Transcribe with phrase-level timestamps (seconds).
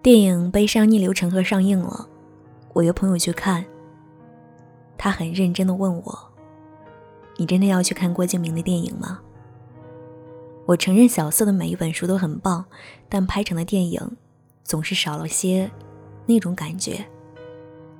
[0.00, 2.08] 电影《悲伤逆流成河》上映了，
[2.72, 3.64] 我约朋友去看。
[4.96, 6.32] 他很认真的问我
[7.36, 9.18] ：“你真的要去看郭敬明的电影吗？”
[10.66, 12.64] 我承认小四的每一本书都很棒，
[13.08, 14.16] 但拍成的电影
[14.62, 15.68] 总是少了些
[16.26, 17.04] 那种感觉。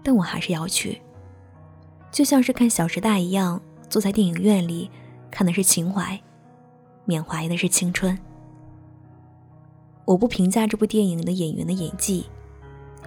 [0.04, 1.02] 但我还是要去，
[2.12, 4.88] 就像是看《小时代》一样，坐在电影院里
[5.32, 6.20] 看的是情怀，
[7.04, 8.16] 缅怀的是青春。
[10.08, 12.24] 我不评价这部电影的演员的演技，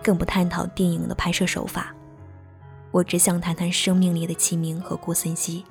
[0.04, 1.96] 更不探讨电影的拍摄手法。
[2.92, 5.66] 我只想谈谈生命里的齐明和顾森西。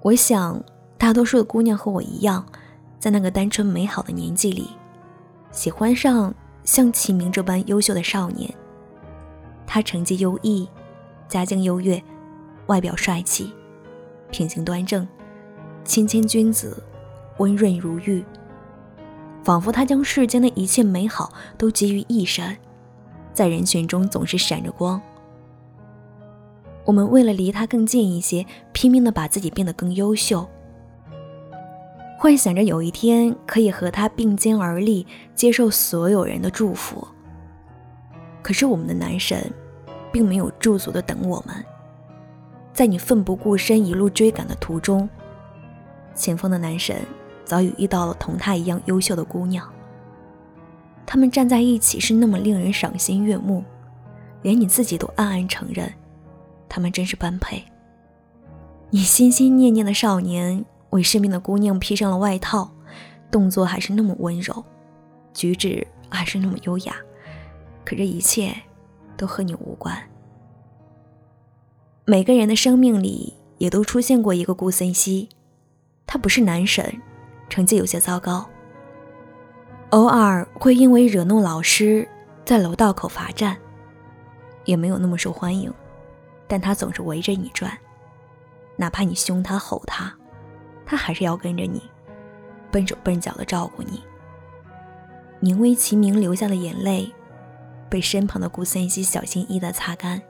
[0.00, 0.62] 我想，
[0.96, 2.46] 大多数的姑娘和我一样，
[3.00, 4.70] 在那个单纯美好的年纪里，
[5.50, 6.32] 喜欢上
[6.62, 8.48] 像齐明这般优秀的少年。
[9.66, 10.68] 他成绩优异，
[11.26, 12.00] 家境优越，
[12.66, 13.52] 外表帅气，
[14.30, 15.04] 品行端正，
[15.84, 16.80] 谦谦君子，
[17.38, 18.24] 温润如玉。
[19.44, 22.56] 仿佛他将世间的一切美好都集于一身，
[23.34, 24.98] 在人群中总是闪着光。
[26.86, 30.48] 我们为了离他更近一些，拼命的把自己变得更优秀，
[32.18, 37.06] 幻想着有一天可以和他并肩而立，接受所有人的祝福。
[38.42, 39.52] 可是我们的男神，
[40.10, 41.54] 并没有驻足的等我们，
[42.72, 45.06] 在你奋不顾身一路追赶的途中，
[46.14, 46.96] 前方的男神。
[47.44, 49.68] 早已遇到了同他一样优秀的姑娘，
[51.04, 53.62] 他们站在一起是那么令人赏心悦目，
[54.42, 55.92] 连你自己都暗暗承认，
[56.68, 57.62] 他们真是般配。
[58.90, 62.70] 你心心念念的少年为身边的姑娘披上了外套，
[63.30, 64.64] 动作还是那么温柔，
[65.32, 66.94] 举止还是那么优雅，
[67.84, 68.54] 可这一切
[69.16, 69.96] 都和你无关。
[72.04, 75.28] 每个人的生命里也都出现过一个顾森西，
[76.06, 77.00] 他不是男神。
[77.48, 78.44] 成绩有些糟糕，
[79.90, 82.08] 偶尔会因为惹怒老师，
[82.44, 83.56] 在楼道口罚站，
[84.64, 85.72] 也没有那么受欢迎。
[86.46, 87.72] 但他总是围着你转，
[88.76, 90.12] 哪怕你凶他吼他，
[90.84, 91.82] 他还是要跟着你，
[92.70, 94.02] 笨手笨脚的照顾你。
[95.40, 97.12] 宁为其名流下的眼泪，
[97.88, 100.20] 被身旁的顾森西小心翼翼的擦干。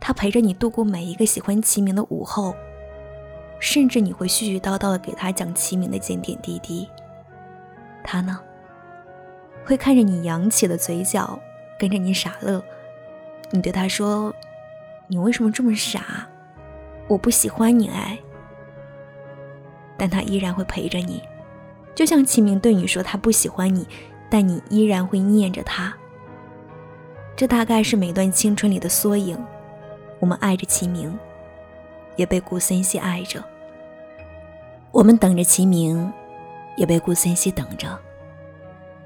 [0.00, 2.54] 他陪着你度过每一个喜欢齐名的午后。
[3.58, 6.88] 甚至你会絮絮叨叨的给他讲齐明的点点滴滴，
[8.02, 8.38] 他呢，
[9.64, 11.38] 会看着你扬起的嘴角，
[11.78, 12.62] 跟着你傻乐。
[13.50, 14.34] 你对他说
[15.06, 16.26] ：“你为什么这么傻？
[17.08, 18.18] 我不喜欢你哎。”
[19.96, 21.22] 但他依然会陪着你，
[21.94, 23.86] 就像齐明对你说他不喜欢你，
[24.28, 25.94] 但你依然会念着他。
[27.36, 29.38] 这大概是每段青春里的缩影。
[30.20, 31.16] 我们爱着齐明，
[32.16, 33.42] 也被顾森西爱着。
[34.90, 36.12] 我们等着齐明，
[36.76, 37.98] 也被顾森西等着。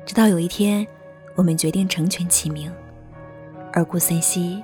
[0.05, 0.87] 直到有一天，
[1.35, 2.73] 我们决定成全齐明，
[3.73, 4.63] 而顾森西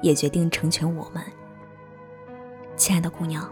[0.00, 1.22] 也决定成全我们。
[2.76, 3.48] 亲爱的姑娘，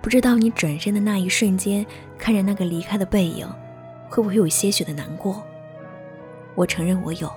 [0.00, 1.84] 不知道你转身的那一瞬间，
[2.18, 3.46] 看着那个离开的背影，
[4.08, 5.42] 会不会有些许的难过？
[6.54, 7.30] 我承认我有。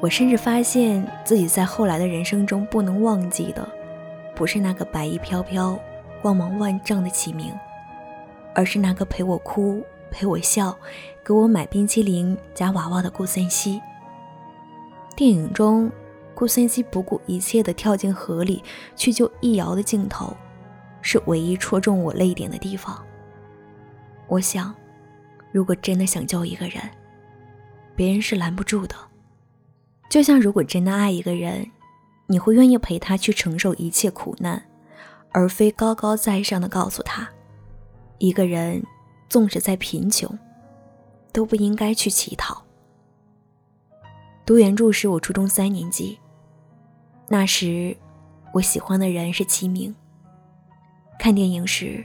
[0.00, 3.66] 我甚至发现自己在后来的人生中不能忘记的，
[4.36, 5.76] 不是那个白衣飘飘。
[6.22, 7.52] 光芒万丈的启明，
[8.52, 10.76] 而是那个陪我哭、陪我笑、
[11.24, 13.80] 给我买冰淇淋、夹娃娃的顾森西。
[15.14, 15.92] 电影中，
[16.34, 18.64] 顾森西不顾一切地跳进河里
[18.96, 20.36] 去救易遥的镜头，
[21.00, 23.00] 是唯一戳中我泪点的地方。
[24.26, 24.74] 我想，
[25.52, 26.82] 如果真的想救一个人，
[27.94, 28.96] 别人是拦不住的。
[30.08, 31.70] 就像如果真的爱一个人，
[32.26, 34.62] 你会愿意陪他去承受一切苦难。
[35.32, 37.28] 而非高高在上的告诉他，
[38.16, 38.82] 一个人
[39.28, 40.38] 纵使再贫穷，
[41.30, 42.62] 都不应该去乞讨。
[44.46, 46.18] 读原著时，我初中三年级，
[47.28, 47.94] 那时
[48.54, 49.94] 我喜欢的人是齐明。
[51.18, 52.02] 看电影时，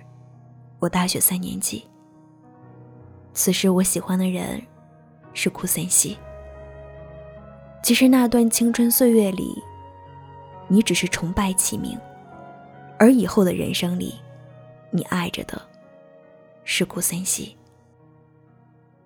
[0.79, 1.87] 我大学三年级，
[3.33, 4.61] 此时我喜欢的人
[5.33, 6.17] 是顾森西。
[7.81, 9.63] 其实那段青春岁月里，
[10.71, 11.99] 你只是崇拜齐明。
[12.97, 14.15] 而以后的人生里，
[14.89, 15.61] 你爱着的
[16.63, 17.57] 是顾森西。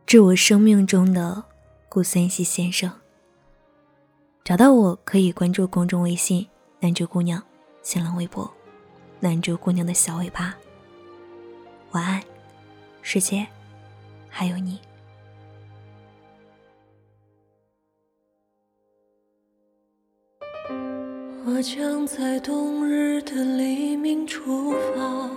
[0.05, 1.43] 致我生命中的
[1.89, 2.91] 顾森西先生。
[4.43, 6.47] 找到我可以关注公众微信
[6.79, 7.41] “南珠姑娘”，
[7.81, 8.53] 新浪微博
[9.19, 10.55] “南珠姑娘的小尾巴”。
[11.93, 12.21] 晚安，
[13.01, 13.47] 世界，
[14.29, 14.79] 还有你。
[21.47, 25.29] 我将在冬日的黎明出发，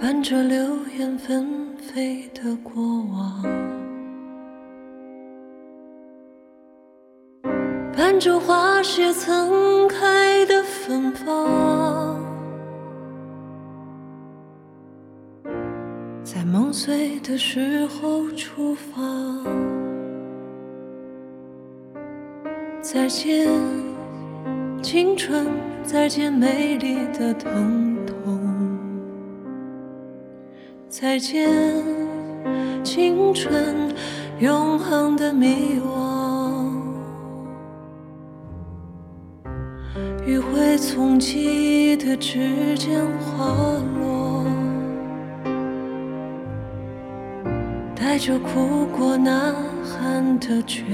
[0.00, 0.58] 伴着流
[0.98, 2.82] 言纷飞的过
[3.12, 3.42] 往，
[7.94, 12.18] 伴着花谢曾开的芬芳，
[16.24, 19.83] 在梦碎的时候出发。
[22.94, 23.50] 再见，
[24.80, 25.48] 青春，
[25.82, 28.40] 再见美丽的疼痛。
[30.88, 31.50] 再见，
[32.84, 33.92] 青春，
[34.38, 36.70] 永恒的迷惘。
[40.24, 43.56] 余晖从记忆的指尖滑
[43.98, 44.46] 落，
[47.92, 49.52] 带着哭过呐
[49.82, 50.84] 喊的绝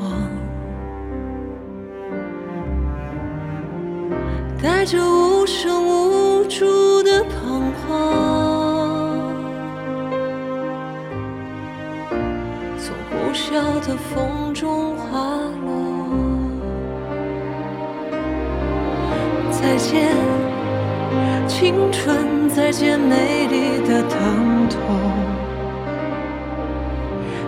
[0.00, 0.10] 望，
[4.62, 7.88] 带着无声无助的彷徨。
[12.78, 13.54] 从呼啸
[13.86, 15.70] 的风中滑落，
[19.50, 20.14] 再见
[21.48, 24.78] 青春，再见美丽的疼痛，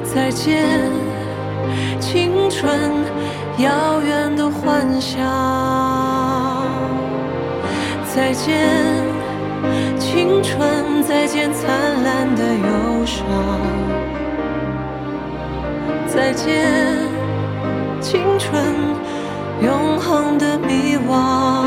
[0.03, 0.67] 再见
[2.00, 2.91] 青春
[3.58, 5.23] 遥远的幻想，
[8.14, 8.59] 再见
[9.99, 13.25] 青春，再见灿烂的忧伤。
[16.06, 16.69] 再见，
[18.03, 18.62] 青春，
[19.62, 21.62] 永恒的迷惘。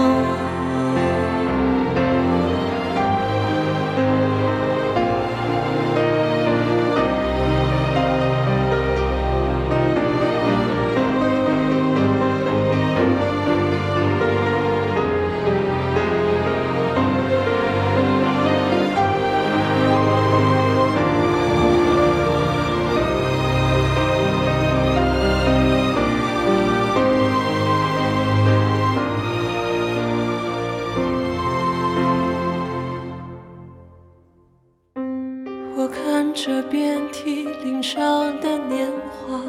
[36.69, 39.39] 遍体鳞伤的年华，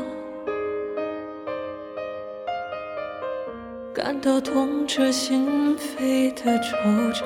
[3.92, 7.22] 感到痛彻心扉的惆怅，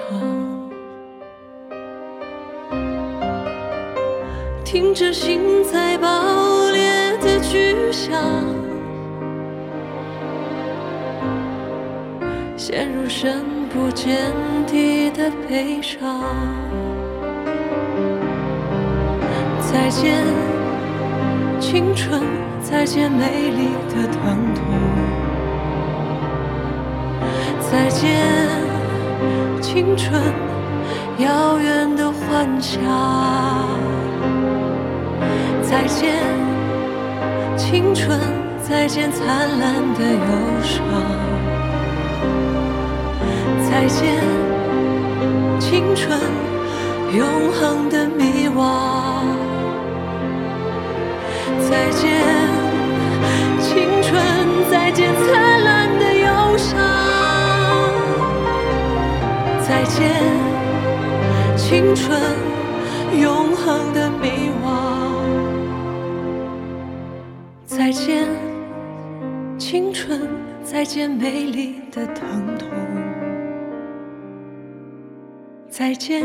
[4.65, 8.15] 听着心在爆裂的巨响，
[12.57, 14.33] 陷入深不见
[14.67, 16.25] 底的悲伤。
[19.73, 20.25] 再见，
[21.61, 22.21] 青春，
[22.61, 24.65] 再见美丽的疼痛。
[27.61, 28.19] 再见，
[29.61, 30.21] 青春，
[31.19, 32.83] 遥远的幻想。
[35.63, 36.17] 再见，
[37.57, 38.19] 青春，
[38.61, 39.27] 再见灿
[39.61, 40.83] 烂的忧伤。
[43.71, 44.19] 再见，
[45.61, 46.19] 青春，
[47.13, 49.40] 永恒的迷惘。
[51.71, 52.11] 再见，
[53.61, 54.21] 青春！
[54.69, 56.77] 再见，灿烂的忧伤！
[59.61, 60.11] 再见，
[61.57, 62.21] 青春，
[63.21, 64.67] 永恒的迷惘！
[67.65, 68.27] 再见，
[69.57, 70.29] 青春！
[70.65, 72.69] 再见，美丽的疼痛！
[75.69, 76.25] 再见，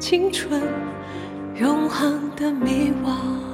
[0.00, 0.60] 青春，
[1.54, 3.49] 永恒的迷惘！